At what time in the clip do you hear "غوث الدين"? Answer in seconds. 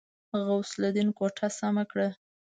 0.45-1.09